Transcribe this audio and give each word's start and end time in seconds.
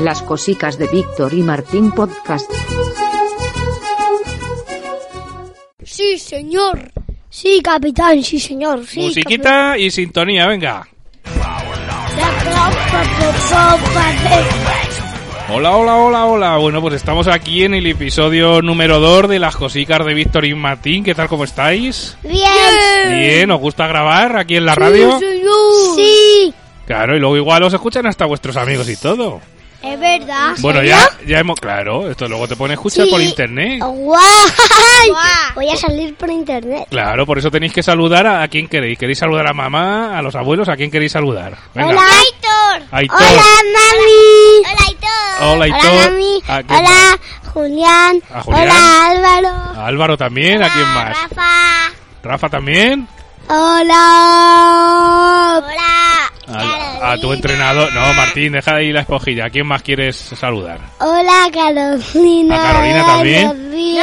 Las 0.00 0.22
cosicas 0.22 0.78
de 0.78 0.86
Víctor 0.86 1.34
y 1.34 1.42
Martín 1.42 1.92
Podcast. 1.92 2.50
Sí, 5.82 6.18
señor. 6.18 6.90
Sí, 7.28 7.60
capitán, 7.62 8.22
sí, 8.22 8.40
señor. 8.40 8.86
Sí, 8.86 9.00
Musiquita 9.00 9.76
y 9.76 9.90
sintonía, 9.90 10.46
venga. 10.46 10.88
Hola, 15.52 15.76
hola, 15.76 15.96
hola, 15.96 16.26
hola. 16.26 16.56
Bueno, 16.56 16.80
pues 16.80 16.94
estamos 16.94 17.28
aquí 17.28 17.64
en 17.64 17.74
el 17.74 17.86
episodio 17.86 18.62
número 18.62 19.00
2 19.00 19.28
de 19.28 19.38
las 19.38 19.56
cosicas 19.56 20.04
de 20.06 20.14
Víctor 20.14 20.44
y 20.46 20.54
Martín. 20.54 21.04
¿Qué 21.04 21.14
tal, 21.14 21.28
cómo 21.28 21.44
estáis? 21.44 22.16
Bien. 22.22 23.18
Bien, 23.18 23.50
¿os 23.50 23.60
gusta 23.60 23.86
grabar 23.86 24.36
aquí 24.36 24.56
en 24.56 24.64
la 24.64 24.74
radio? 24.74 25.18
Sí, 25.96 26.54
Claro, 26.86 27.16
y 27.16 27.20
luego 27.20 27.36
igual 27.36 27.62
os 27.62 27.72
escuchan 27.72 28.06
hasta 28.06 28.26
vuestros 28.26 28.56
amigos 28.56 28.88
y 28.88 28.96
todo. 28.96 29.40
Es 29.82 29.98
verdad. 30.00 30.54
Bueno, 30.60 30.82
ya, 30.82 31.08
ya 31.26 31.38
hemos... 31.38 31.58
Claro, 31.60 32.10
esto 32.10 32.26
luego 32.28 32.46
te 32.48 32.56
pone 32.56 32.72
a 32.72 32.74
escuchar 32.74 33.04
Sí. 33.06 33.10
por 33.10 33.20
internet. 33.20 33.80
¡Guay! 33.82 34.20
Voy 35.54 35.68
a 35.70 35.76
salir 35.76 36.14
por 36.16 36.30
internet. 36.30 36.86
Claro, 36.90 37.24
por 37.26 37.38
eso 37.38 37.50
tenéis 37.50 37.72
que 37.72 37.82
saludar 37.82 38.26
a, 38.26 38.42
a 38.42 38.48
quién 38.48 38.66
queréis. 38.68 38.98
¿Queréis 38.98 39.18
saludar 39.18 39.46
a 39.48 39.52
mamá, 39.52 40.16
a 40.18 40.22
los 40.22 40.34
abuelos? 40.34 40.68
¿A 40.68 40.76
quién 40.76 40.90
queréis 40.90 41.12
saludar? 41.12 41.56
Venga. 41.74 41.88
Hola, 41.90 42.02
Aitor. 42.02 42.82
Aitor. 42.92 43.18
Hola, 43.20 43.42
mami. 43.74 44.60
Hola, 44.60 44.84
Aitor. 44.86 45.42
Hola, 45.42 45.64
Aitor. 45.64 45.80
Hola, 45.90 46.10
mami. 46.10 46.42
¿A 46.48 46.62
quién 46.62 46.78
Hola, 46.80 47.18
Julián. 47.52 48.22
¿A 48.32 48.40
Julián? 48.42 48.62
Hola, 48.70 49.06
Álvaro. 49.10 49.48
A 49.80 49.86
Álvaro 49.86 50.16
también, 50.16 50.62
¿a 50.62 50.72
quién 50.72 50.86
más? 50.88 51.16
Rafa. 51.22 51.50
Rafa 52.22 52.48
también. 52.48 53.08
Hola. 53.48 54.04
Hola. 55.64 55.99
A, 57.00 57.12
a 57.12 57.16
tu 57.18 57.32
entrenador. 57.32 57.92
No, 57.92 58.12
Martín, 58.14 58.52
deja 58.52 58.76
ahí 58.76 58.92
la 58.92 59.00
esponjilla. 59.00 59.46
¿A 59.46 59.50
quién 59.50 59.66
más 59.66 59.82
quieres 59.82 60.16
saludar? 60.16 60.78
Hola, 60.98 61.48
Carolina. 61.52 62.56
¿A 62.56 62.72
Carolina 62.72 63.04
Hola, 63.04 63.12
también? 63.14 63.48
Rodrigo. 63.48 64.02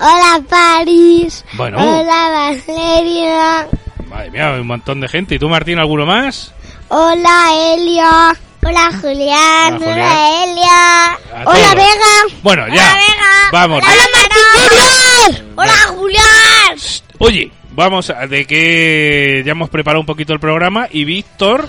Hola, 0.00 0.42
París. 0.48 1.44
Bueno. 1.54 1.78
Hola, 1.78 2.60
Valeria. 2.66 3.68
Madre 4.08 4.30
mía, 4.30 4.56
un 4.60 4.66
montón 4.66 5.00
de 5.00 5.08
gente. 5.08 5.34
¿Y 5.34 5.38
tú, 5.38 5.48
Martín, 5.48 5.78
alguno 5.78 6.06
más? 6.06 6.52
Hola, 6.88 7.74
Elia. 7.74 8.34
Hola, 8.64 8.90
Julián. 9.00 9.74
Hola, 9.76 9.92
Hola, 9.92 10.44
Elia. 10.44 11.12
A 11.12 11.42
Hola, 11.44 11.52
todos. 11.52 11.74
Vega. 11.74 12.38
Bueno, 12.42 12.68
ya. 12.68 12.74
Hola, 12.74 12.94
Vega. 12.94 13.50
Vamos. 13.52 13.82
Hola, 13.84 14.02
Martín 14.14 14.42
Junior. 15.34 15.52
Hola, 15.56 15.72
Julián. 15.88 16.78
Oye, 17.18 17.52
vamos 17.72 18.10
a, 18.10 18.26
de 18.26 18.46
que 18.46 19.42
ya 19.44 19.52
hemos 19.52 19.68
preparado 19.70 20.00
un 20.00 20.06
poquito 20.06 20.32
el 20.32 20.40
programa 20.40 20.88
y 20.90 21.04
Víctor 21.04 21.68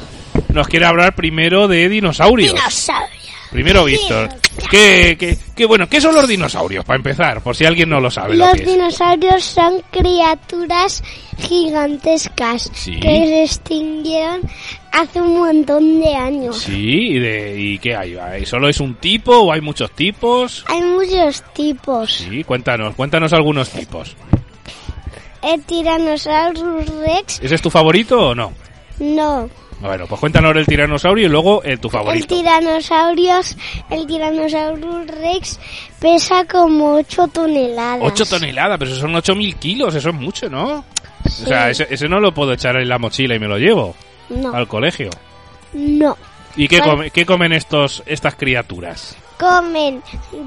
nos 0.54 0.68
quiere 0.68 0.86
hablar 0.86 1.16
primero 1.16 1.68
de 1.68 1.88
dinosaurios. 1.90 2.54
Dinosaurio. 2.54 3.20
Primero, 3.52 3.84
Víctor. 3.86 4.30
¿Qué, 4.70 5.16
qué, 5.20 5.36
qué, 5.56 5.66
bueno, 5.66 5.90
¿qué 5.90 6.00
son 6.00 6.14
los 6.14 6.28
dinosaurios? 6.28 6.86
Para 6.86 6.98
empezar, 6.98 7.42
por 7.42 7.56
si 7.56 7.66
alguien 7.66 7.90
no 7.90 8.00
lo 8.00 8.12
sabe 8.12 8.36
lo 8.36 8.46
Los 8.46 8.54
que 8.56 8.64
dinosaurios 8.66 9.44
son 9.44 9.82
criaturas 9.90 11.04
gigantescas 11.40 12.70
Sí. 12.76 13.00
que 13.00 13.08
se 13.10 13.44
extinguieron 13.44 14.42
hace 14.92 15.20
un 15.20 15.40
montón 15.40 16.00
de 16.00 16.16
años. 16.16 16.58
Sí, 16.60 16.74
¿y, 17.14 17.20
de, 17.20 17.60
¿y 17.60 17.80
qué 17.80 17.96
hay? 17.96 18.16
¿Hay- 18.18 18.46
¿Solo 18.46 18.70
es 18.70 18.80
un 18.80 18.96
tipo 18.96 19.36
o 19.36 19.52
hay 19.52 19.62
muchos 19.62 19.92
tipos? 19.92 20.64
Hay 20.68 20.82
muchos 20.82 21.44
tipos. 21.54 22.14
Sí, 22.14 22.44
cuéntanos, 22.44 22.94
cuéntanos 22.96 23.34
algunos 23.34 23.70
tipos. 23.72 24.16
El 25.42 25.64
Tyrannosaurus 25.64 26.86
Rex, 27.00 27.40
¿Ese 27.42 27.56
es 27.56 27.62
tu 27.62 27.70
favorito 27.72 28.30
o 28.30 28.36
no? 28.36 28.54
no. 29.00 29.50
Bueno, 29.82 30.06
pues 30.08 30.20
cuéntanos 30.20 30.56
el 30.58 30.66
tiranosaurio 30.66 31.28
y 31.28 31.30
luego 31.30 31.64
el 31.64 31.80
tu 31.80 31.88
El 31.88 31.92
favorito. 31.94 32.36
Tyrannosaurus, 32.36 33.56
el 33.90 34.06
Tyrannosaurus 34.08 35.08
Rex 35.08 35.60
pesa 36.00 36.46
como 36.46 36.96
8 36.96 37.28
toneladas. 37.30 38.00
8 38.04 38.26
toneladas, 38.26 38.78
pero 38.78 38.92
eso 38.92 39.00
son 39.00 39.14
8.000 39.14 39.56
kilos, 39.56 39.96
eso 39.96 40.10
es 40.10 40.16
mucho, 40.16 40.50
¿no? 40.50 40.84
Sí. 41.26 41.44
O 41.44 41.48
sea, 41.48 41.70
ese, 41.70 41.88
ese 41.90 42.10
no 42.10 42.20
lo 42.20 42.34
puedo 42.34 42.52
echar 42.54 42.76
en 42.78 42.90
la 42.90 42.98
mochila 43.00 43.36
y 43.36 43.40
me 43.40 43.48
lo 43.48 43.58
llevo 43.58 43.96
No, 44.30 44.54
al 44.54 44.68
colegio. 44.68 45.10
no. 45.74 46.18
¿Y 46.56 46.68
qué, 46.68 46.82
come- 46.82 47.12
qué 47.12 47.26
comen 47.26 47.54
estos 47.54 48.04
estas 48.06 48.36
criaturas? 48.36 49.16
Comen, 49.40 50.04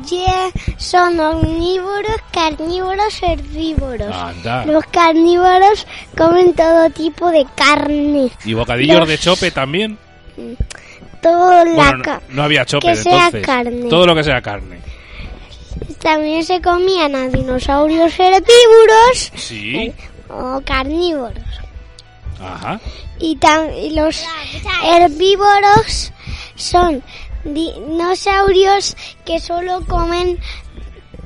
ye- 0.06 0.52
son 0.76 1.18
omnívoros, 1.18 2.16
carnívoros, 2.30 3.22
herbívoros. 3.22 4.14
Anda. 4.14 4.66
Los 4.66 4.84
carnívoros 4.86 5.86
comen 6.16 6.52
todo 6.54 6.90
tipo 6.90 7.30
de 7.30 7.46
carne. 7.54 8.30
¿Y 8.44 8.52
bocadillos 8.52 8.98
Los- 8.98 9.08
de 9.08 9.16
chope 9.18 9.50
también? 9.50 9.96
Toda 11.22 11.64
la 11.64 11.72
Bueno, 11.74 12.02
no, 12.04 12.20
no 12.30 12.42
había 12.42 12.66
chope 12.66 12.88
que 12.88 12.96
sea 12.96 13.12
entonces. 13.26 13.46
carne. 13.46 13.88
Todo 13.88 14.06
lo 14.06 14.14
que 14.14 14.24
sea 14.24 14.42
carne. 14.42 14.80
También 16.00 16.44
se 16.44 16.60
comían 16.60 17.14
a 17.14 17.28
dinosaurios 17.28 18.12
herbívoros 18.18 19.32
Sí. 19.36 19.92
o 20.28 20.60
carnívoros. 20.64 21.42
Ajá. 22.44 22.80
Y, 23.20 23.36
tam- 23.36 23.72
y 23.74 23.90
los 23.90 24.22
herbívoros 24.84 26.12
son 26.56 27.02
dinosaurios 27.44 28.96
que 29.24 29.38
solo 29.38 29.82
comen 29.86 30.38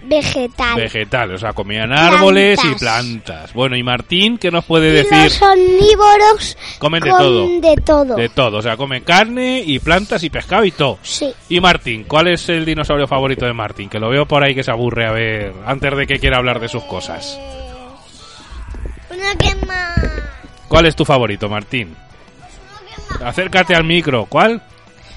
vegetal. 0.08 0.76
Vegetal, 0.76 1.34
o 1.34 1.38
sea, 1.38 1.52
comían 1.52 1.92
árboles 1.92 2.60
y 2.64 2.74
Plantas. 2.78 3.52
Bueno, 3.52 3.76
y 3.76 3.82
Martín, 3.82 4.38
¿qué 4.38 4.50
nos 4.50 4.64
puede 4.64 4.88
y 4.88 4.92
decir? 4.92 5.24
los 5.24 5.42
omnívoros 5.42 6.56
Comen 6.78 7.02
de 7.02 7.10
todo. 7.10 7.48
de 7.60 7.76
todo. 7.84 8.16
De 8.16 8.28
todo, 8.28 8.58
o 8.58 8.62
sea, 8.62 8.76
comen 8.76 9.02
carne 9.02 9.62
y 9.64 9.78
plantas 9.78 10.22
y 10.22 10.30
pescado 10.30 10.64
y 10.64 10.70
todo. 10.70 10.98
Sí. 11.02 11.32
Y 11.48 11.60
Martín, 11.60 12.04
¿cuál 12.04 12.28
es 12.28 12.48
el 12.48 12.64
dinosaurio 12.64 13.06
favorito 13.06 13.46
de 13.46 13.52
Martín? 13.52 13.88
Que 13.88 13.98
lo 13.98 14.08
veo 14.08 14.26
por 14.26 14.44
ahí 14.44 14.54
que 14.54 14.62
se 14.62 14.70
aburre 14.70 15.06
a 15.06 15.12
ver 15.12 15.52
antes 15.66 15.96
de 15.96 16.06
que 16.06 16.18
quiera 16.18 16.38
hablar 16.38 16.60
de 16.60 16.68
sus 16.68 16.84
cosas. 16.84 17.38
Uno 19.10 19.24
que 19.38 19.66
más. 19.66 19.96
¿Cuál 20.68 20.86
es 20.86 20.96
tu 20.96 21.04
favorito, 21.04 21.48
Martín? 21.48 21.96
Acércate 23.24 23.74
al 23.74 23.84
micro. 23.84 24.26
¿Cuál? 24.26 24.62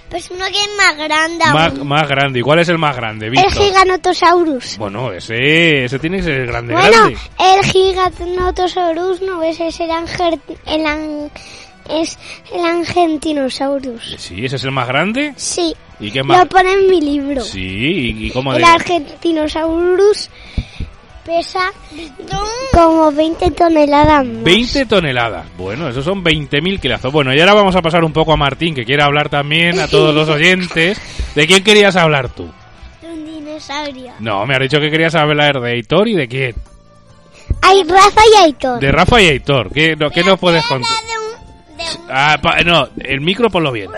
Pues 0.09 0.29
uno 0.31 0.43
que 0.45 0.59
es 0.59 0.69
más 0.77 0.97
grande. 0.97 1.45
Más, 1.53 1.73
más 1.85 2.07
grande. 2.09 2.39
¿Y 2.39 2.41
cuál 2.41 2.59
es 2.59 2.69
el 2.69 2.77
más 2.79 2.95
grande, 2.95 3.27
el 3.27 3.31
Víctor? 3.31 3.51
Giganotosaurus. 3.53 4.77
Bueno, 4.77 5.11
ese, 5.13 5.85
ese 5.85 5.99
tiene 5.99 6.17
que 6.17 6.23
ser 6.23 6.47
grande, 6.47 6.73
Bueno, 6.73 6.89
grande. 6.89 7.17
el 7.37 7.63
Giganotosaurus 7.65 9.21
no 9.21 9.43
es 9.43 9.59
ese 9.59 9.83
el, 9.85 9.91
anger- 9.91 10.39
el 10.65 11.29
es 11.89 12.17
el 12.53 12.65
Argentinosaurus. 12.65 14.15
Sí, 14.17 14.45
ese 14.45 14.55
es 14.57 14.63
el 14.63 14.71
más 14.71 14.87
grande. 14.87 15.33
Sí, 15.35 15.75
¿Y 15.99 16.11
qué 16.11 16.23
más? 16.23 16.39
lo 16.39 16.45
pone 16.47 16.73
en 16.73 16.89
mi 16.89 17.01
libro. 17.01 17.41
Sí, 17.41 17.59
¿y, 17.59 18.27
y 18.27 18.31
cómo 18.31 18.53
el 18.53 18.59
de...? 18.59 18.65
Argentinosaurus 18.65 20.29
pesa 21.29 21.71
como 22.73 23.11
20 23.11 23.51
toneladas 23.51 24.25
más. 24.25 24.43
20 24.43 24.85
toneladas. 24.87 25.45
Bueno, 25.57 25.87
esos 25.87 26.03
son 26.03 26.23
20.000 26.23 26.79
kilazos. 26.79 27.13
Bueno, 27.13 27.33
y 27.33 27.39
ahora 27.39 27.53
vamos 27.53 27.75
a 27.75 27.81
pasar 27.83 28.03
un 28.03 28.11
poco 28.13 28.33
a 28.33 28.37
Martín, 28.37 28.73
que 28.73 28.83
quiere 28.83 29.03
hablar 29.03 29.29
también 29.29 29.79
a 29.79 29.87
todos 29.87 30.13
los 30.15 30.27
oyentes. 30.29 30.99
¿De 31.35 31.45
quién 31.45 31.63
querías 31.63 31.95
hablar 31.95 32.29
tú? 32.29 32.49
De 33.01 33.07
un 33.07 33.25
dinosaurio. 33.25 34.11
No, 34.19 34.45
me 34.47 34.55
has 34.55 34.61
dicho 34.61 34.79
que 34.79 34.89
querías 34.89 35.13
hablar 35.13 35.59
de 35.61 35.71
Aitor 35.71 36.07
y 36.07 36.15
de 36.15 36.27
quién. 36.27 36.55
Hay 37.61 37.83
Rafa 37.83 38.21
y 38.33 38.43
Aitor. 38.45 38.79
De 38.79 38.91
Rafa 38.91 39.21
y 39.21 39.27
Aitor. 39.27 39.71
¿Qué, 39.71 39.95
no, 39.95 40.09
¿qué 40.09 40.23
nos 40.23 40.39
puedes 40.39 40.65
contar? 40.65 40.89
De 40.89 41.13
un- 41.13 41.77
de 41.77 41.83
un- 42.01 42.07
Ah, 42.11 42.39
pa- 42.41 42.61
no, 42.61 42.87
el 42.99 43.21
micro 43.21 43.49
ponlo 43.51 43.71
bien. 43.71 43.91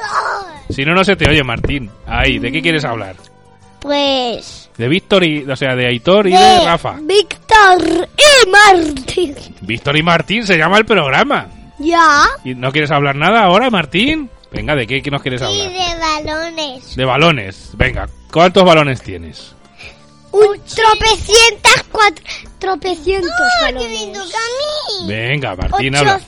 Si 0.70 0.84
no, 0.84 0.94
no 0.94 1.04
se 1.06 1.16
te 1.16 1.30
oye, 1.30 1.44
Martín. 1.44 1.90
Ahí, 2.08 2.40
¿de 2.40 2.52
qué 2.52 2.62
quieres 2.62 2.84
hablar? 2.86 3.16
Pues... 3.80 4.61
De 4.82 4.88
Víctor 4.88 5.24
y, 5.24 5.44
o 5.44 5.56
sea, 5.56 5.76
de 5.76 5.86
Aitor 5.86 6.26
y 6.26 6.32
de 6.32 6.66
Rafa. 6.66 6.96
Víctor 7.04 8.10
y 8.18 8.50
Martín. 8.50 9.36
Víctor 9.62 9.96
y 9.96 10.02
Martín 10.02 10.44
se 10.44 10.58
llama 10.58 10.80
el 10.80 10.86
programa. 10.86 11.50
Ya. 11.78 12.24
¿Y 12.44 12.56
no 12.56 12.72
quieres 12.72 12.90
hablar 12.90 13.16
nada 13.16 13.44
ahora, 13.44 13.70
Martín? 13.70 14.32
Venga, 14.52 14.74
¿de 14.76 14.88
qué, 14.88 15.04
qué 15.04 15.12
nos 15.12 15.22
quieres 15.22 15.40
Y 15.42 15.46
hablar? 15.46 15.70
de 15.72 16.00
balones. 16.00 16.96
De 16.96 17.06
balones. 17.06 17.70
Venga, 17.74 18.10
¿cuántos 18.34 18.64
balones 18.64 19.04
tienes? 19.04 19.54
Un 20.32 20.60
tropecientas 20.64 21.84
cuatro... 21.92 22.26
Tropecientos 22.58 23.30
balones. 23.62 24.18
Venga, 25.06 25.56
Martín, 25.58 25.96
habla. 25.96 26.20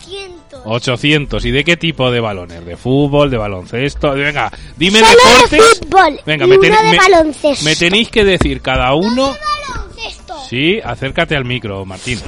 800. 0.65 0.65
800. 0.65 1.45
¿Y 1.45 1.51
de 1.51 1.63
qué 1.63 1.77
tipo 1.77 2.11
de 2.11 2.19
balones? 2.19 2.65
¿De 2.65 2.75
fútbol? 2.77 3.29
¿De 3.29 3.37
baloncesto? 3.37 4.11
Venga, 4.13 4.51
dime 4.77 4.99
Solo 4.99 5.11
deportes. 5.11 5.51
de 5.51 5.59
fútbol 5.85 6.19
Venga, 6.25 6.45
y 6.45 6.49
me, 6.49 6.57
uno 6.57 6.77
de 6.83 6.91
me- 6.91 6.97
baloncesto. 6.97 7.65
me 7.65 7.75
tenéis 7.75 8.09
que 8.09 8.23
decir 8.23 8.61
cada 8.61 8.93
uno. 8.93 9.35
baloncesto. 9.69 10.35
Sí, 10.49 10.79
acércate 10.83 11.35
al 11.35 11.45
micro, 11.45 11.85
Martín. 11.85 12.19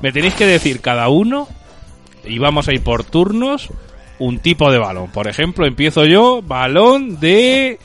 Me 0.00 0.12
tenéis 0.12 0.34
que 0.34 0.46
decir 0.46 0.80
cada 0.80 1.08
uno, 1.08 1.48
y 2.24 2.38
vamos 2.38 2.68
a 2.68 2.72
ir 2.72 2.82
por 2.82 3.04
turnos, 3.04 3.68
un 4.18 4.38
tipo 4.38 4.70
de 4.70 4.78
balón. 4.78 5.10
Por 5.10 5.28
ejemplo, 5.28 5.66
empiezo 5.66 6.04
yo, 6.04 6.40
balón 6.42 7.18
de... 7.20 7.78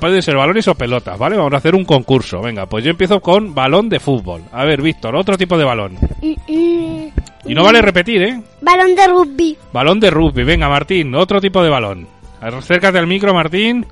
Pueden 0.00 0.22
ser 0.22 0.34
balones 0.34 0.66
o 0.66 0.74
pelotas, 0.74 1.18
¿vale? 1.18 1.36
Vamos 1.36 1.52
a 1.52 1.58
hacer 1.58 1.74
un 1.74 1.84
concurso. 1.84 2.40
Venga, 2.40 2.64
pues 2.64 2.84
yo 2.84 2.90
empiezo 2.90 3.20
con 3.20 3.54
balón 3.54 3.90
de 3.90 4.00
fútbol. 4.00 4.42
A 4.50 4.64
ver, 4.64 4.80
Víctor, 4.80 5.14
otro 5.14 5.36
tipo 5.36 5.58
de 5.58 5.64
balón. 5.64 5.98
Mm, 6.22 6.52
mm, 6.52 7.08
Y 7.44 7.54
no 7.54 7.62
vale 7.62 7.80
repetir, 7.80 8.22
¿eh? 8.22 8.42
balón 8.60 8.94
de 8.94 9.06
rugby. 9.06 9.56
Balón 9.72 10.00
de 10.00 10.10
rugby. 10.10 10.44
Venga, 10.44 10.68
Martín, 10.68 11.14
otro 11.14 11.40
tipo 11.40 11.62
de 11.62 11.70
balón. 11.70 12.06
Acércate 12.40 12.98
al 12.98 13.06
micro, 13.06 13.32
Martín. 13.34 13.86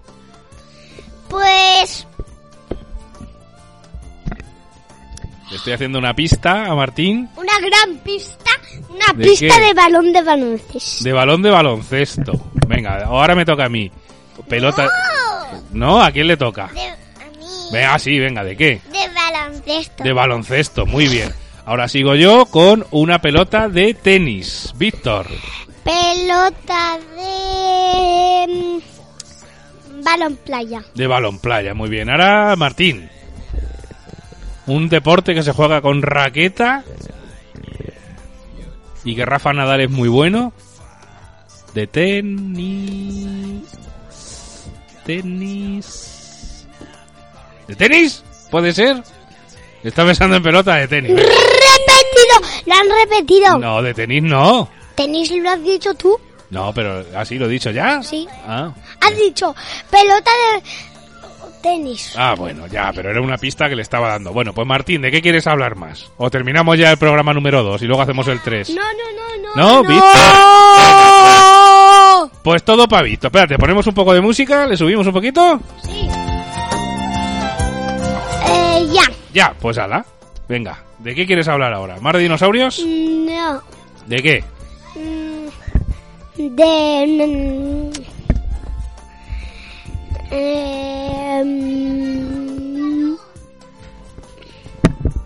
Pues 1.29 2.07
Le 5.51 5.57
estoy 5.57 5.73
haciendo 5.75 5.99
una 5.99 6.15
pista 6.15 6.67
a 6.67 6.75
Martín 6.75 7.29
una 7.37 7.53
gran 7.61 7.99
pista, 7.99 8.51
una 8.91 9.07
¿De 9.17 9.25
pista 9.29 9.47
qué? 9.47 9.65
de 9.67 9.75
balón 9.75 10.13
de 10.13 10.23
baloncesto. 10.23 11.05
de 11.05 11.13
balón 11.13 11.43
de 11.43 11.51
baloncesto. 11.51 12.33
Venga, 12.67 13.05
ahora 13.05 13.35
me 13.37 13.45
toca 13.45 13.67
a 13.67 13.69
mí. 13.69 13.91
Pelota... 14.49 14.89
¿No? 15.73 16.03
¿A 16.03 16.11
quién 16.11 16.27
le 16.27 16.37
toca? 16.37 16.69
De, 16.73 16.81
a 16.83 16.97
mí. 17.39 17.47
Venga, 17.73 17.99
sí, 17.99 18.19
venga, 18.19 18.43
¿de 18.45 18.57
qué? 18.57 18.81
De 18.91 19.09
baloncesto. 19.15 20.05
De 20.05 20.13
baloncesto, 20.13 20.87
muy 20.87 21.07
bien. 21.07 21.33
Ahora 21.67 21.89
sigo 21.89 22.15
yo 22.15 22.47
con 22.47 22.87
una 22.93 23.21
pelota 23.21 23.69
de 23.69 23.93
tenis. 23.93 24.73
Víctor. 24.77 25.27
Pelota 25.83 26.97
de 27.17 28.47
mm, 28.49 30.05
balón 30.05 30.37
playa. 30.37 30.85
De 30.95 31.09
balón 31.09 31.41
playa, 31.41 31.75
muy 31.75 31.89
bien. 31.91 32.09
Ahora 32.09 32.55
Martín. 32.55 33.11
Un 34.69 34.89
deporte 34.89 35.35
que 35.35 35.43
se 35.43 35.51
juega 35.51 35.81
con 35.81 36.03
raqueta. 36.03 36.85
Y 39.05 39.17
que 39.17 39.27
Rafa 39.27 39.53
Nadal 39.53 39.81
es 39.81 39.91
muy 39.91 40.09
bueno. 40.09 40.53
De 41.75 41.89
tenis. 41.89 43.67
Tenis. 45.05 46.69
¿De 47.67 47.75
tenis? 47.75 48.23
¿Puede 48.53 48.73
ser? 48.73 49.03
Está 49.87 50.05
pensando 50.05 50.37
en 50.37 50.43
pelota 50.43 50.75
de 50.75 50.89
tenis. 50.89 51.13
¡Repetido! 51.13 52.41
Lo 52.67 52.75
han 52.75 52.87
repetido. 53.05 53.59
No, 53.59 53.81
de 53.81 53.95
tenis 53.95 54.23
no. 54.23 54.69
¿Tenis 54.97 55.31
lo 55.31 55.49
has 55.49 55.63
dicho 55.63 55.95
tú? 55.95 56.19
No, 56.51 56.73
pero 56.75 57.05
así 57.15 57.39
lo 57.39 57.47
he 57.47 57.51
dicho 57.51 57.71
ya. 57.71 58.03
Sí. 58.03 58.27
Ah. 58.47 58.73
Has 59.01 59.17
dicho 59.17 59.55
pelota 59.89 60.31
de 60.31 60.63
tenis. 61.63 62.15
Ah, 62.17 62.35
bueno, 62.37 62.67
ya, 62.67 62.93
pero 62.93 63.11
era 63.11 63.21
una 63.21 63.39
pista 63.39 63.69
que 63.69 63.77
le 63.77 63.83
estaba 63.83 64.09
dando. 64.09 64.33
Bueno, 64.33 64.53
pues 64.53 64.67
Martín, 64.67 65.03
¿de 65.03 65.13
qué 65.13 65.23
quieres 65.23 65.47
hablar 65.47 65.77
más? 65.77 66.11
O 66.17 66.31
terminamos 66.31 66.77
ya 66.79 66.91
el 66.91 66.99
programa 66.99 67.33
número 67.33 67.63
2 67.63 67.83
y 67.83 67.85
luego 67.87 68.03
hacemos 68.03 68.27
el 68.27 68.41
3. 68.41 68.71
No, 68.71 68.83
no, 68.83 68.89
no, 69.13 69.37
no. 69.55 69.83
No, 69.83 69.89
no. 69.89 70.03
Pues 72.43 72.65
todo 72.65 72.89
para 72.89 73.03
Víctor. 73.03 73.29
Espérate, 73.29 73.57
ponemos 73.57 73.87
un 73.87 73.95
poco 73.95 74.13
de 74.15 74.21
música, 74.21 74.67
le 74.67 74.77
subimos 74.77 75.07
un 75.07 75.13
poquito. 75.13 75.61
Sí. 75.85 76.09
Ya. 79.37 79.55
Pues 79.61 79.79
ala. 79.79 80.05
Venga, 80.49 80.79
¿de 80.99 81.15
qué 81.15 81.27
quieres 81.27 81.47
hablar 81.49 81.73
ahora? 81.73 81.97
¿Más 82.01 82.13
de 82.15 82.21
dinosaurios? 82.21 82.85
No. 82.87 83.61
¿De 84.07 84.23
qué? 84.23 84.45
Mm, 84.95 86.47
De. 86.57 87.93
mm, 90.33 91.45
mm, 91.47 93.17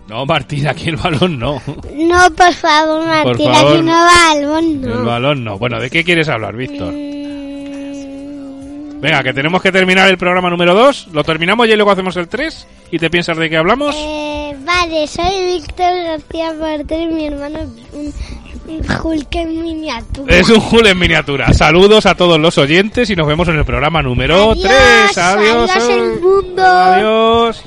No, 0.07 0.25
Martín, 0.25 0.67
aquí 0.67 0.89
el 0.89 0.97
balón 0.97 1.39
no. 1.39 1.61
no, 1.95 2.31
por 2.35 2.53
favor, 2.53 3.05
Martín, 3.05 3.49
favor. 3.53 3.73
aquí 3.73 3.81
no 3.83 3.93
va 3.93 4.33
el 4.35 4.45
balón, 4.45 4.81
no. 4.81 4.99
El 4.99 5.05
balón 5.05 5.43
no. 5.45 5.57
Bueno, 5.57 5.79
¿de 5.79 5.89
qué 5.89 6.03
quieres 6.03 6.27
hablar, 6.27 6.55
Víctor? 6.55 6.93
Venga, 9.01 9.23
que 9.23 9.33
tenemos 9.33 9.61
que 9.61 9.71
terminar 9.71 10.07
el 10.09 10.17
programa 10.17 10.49
número 10.49 10.75
2. 10.75 11.07
Lo 11.11 11.23
terminamos 11.23 11.67
y 11.67 11.75
luego 11.75 11.89
hacemos 11.91 12.15
el 12.17 12.27
3. 12.27 12.67
¿Y 12.91 12.99
te 12.99 13.09
piensas 13.09 13.35
de 13.35 13.49
qué 13.49 13.57
hablamos? 13.57 13.95
Eh, 13.97 14.55
vale, 14.63 15.07
soy 15.07 15.45
Víctor 15.45 16.03
García 16.03 16.53
Martín, 16.53 17.15
mi 17.15 17.25
hermano 17.25 17.59
es 17.59 17.69
un, 17.93 18.13
un 18.67 18.85
Hulk 19.03 19.35
en 19.35 19.61
miniatura. 19.63 20.35
Es 20.35 20.49
un 20.49 20.61
Hulk 20.61 20.85
en 20.85 20.99
miniatura. 20.99 21.51
Saludos 21.53 22.05
a 22.05 22.13
todos 22.15 22.39
los 22.39 22.57
oyentes 22.59 23.09
y 23.09 23.15
nos 23.15 23.27
vemos 23.27 23.47
en 23.47 23.57
el 23.57 23.65
programa 23.65 24.03
número 24.03 24.51
Adiós, 24.51 24.61
3. 24.61 25.17
Adiós. 25.17 25.71
adiós, 25.71 25.89
el 25.89 26.21
mundo. 26.21 26.63
Adiós. 26.63 27.63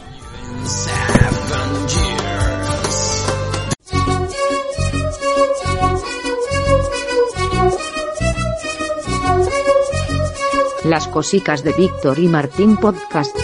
Las 10.85 11.09
cosicas 11.09 11.65
de 11.65 11.73
Víctor 11.73 12.19
y 12.19 12.29
Martín 12.29 12.77
Podcast. 12.77 13.35